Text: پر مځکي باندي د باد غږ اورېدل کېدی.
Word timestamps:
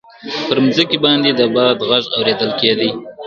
پر 0.47 0.57
مځکي 0.65 0.97
باندي 1.03 1.31
د 1.35 1.41
باد 1.55 1.77
غږ 1.89 2.03
اورېدل 2.17 2.51
کېدی. 2.59 2.89